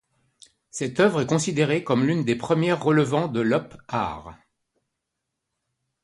Cette 0.71 0.99
œuvre 0.99 1.21
est 1.21 1.27
considérée 1.27 1.83
comme 1.83 2.05
l'une 2.07 2.25
des 2.25 2.35
premières 2.35 2.83
relevant 2.83 3.27
de 3.27 3.39
l'op 3.39 3.75
art. 3.87 4.35